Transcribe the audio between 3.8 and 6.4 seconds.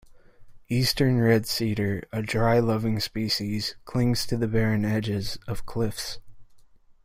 clings to the barren edges of cliffs.